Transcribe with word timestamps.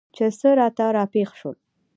چې 0.15 0.25
څه 0.39 0.49
راته 0.59 0.85
راپېښ 0.95 1.29
شول؟ 1.39 1.57